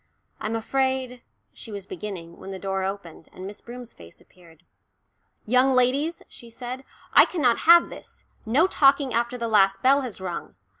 [0.39, 1.21] "I'm afraid,"
[1.53, 4.63] she was beginning, when the door opened, and Miss Broom's face appeared.
[5.45, 8.25] "Young ladies," she said, "I cannot have this.
[8.43, 10.55] No talking after the last bell has rung.